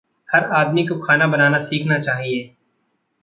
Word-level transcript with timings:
हर 0.29 0.43
आदमी 0.43 0.85
को 0.87 0.95
खाना 0.99 1.27
बनाना 1.27 1.61
सीखना 1.61 1.99
चाहिए। 1.99 2.49